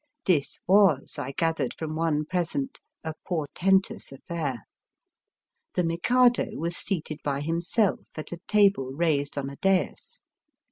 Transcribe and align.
This 0.25 0.59
was, 0.67 1.19
I 1.19 1.31
gathered 1.31 1.75
from 1.75 1.95
one 1.95 2.25
present, 2.25 2.81
a 3.03 3.13
portentous 3.23 4.11
affair. 4.11 4.63
The 5.75 5.83
Mikado 5.83 6.55
was 6.57 6.75
seated 6.75 7.19
by 7.23 7.41
himself 7.41 8.07
at 8.17 8.31
a 8.31 8.39
table 8.47 8.93
raised 8.93 9.37
on 9.37 9.47
a 9.51 9.57
dais. 9.57 10.19